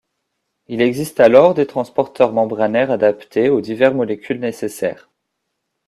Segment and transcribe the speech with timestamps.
[0.65, 5.07] Il existe alors des transporteurs membranaires adaptés aux divers molécules nécessaires.